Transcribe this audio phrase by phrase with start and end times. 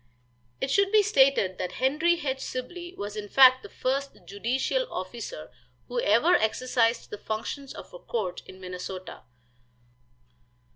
[0.59, 2.39] It should be stated that Henry H.
[2.39, 5.51] Sibley was in fact the first judicial officer
[5.89, 9.21] who ever exercised the functions of a court in Minnesota.